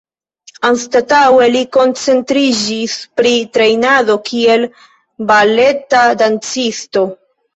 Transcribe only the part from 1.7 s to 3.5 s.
koncentriĝis pri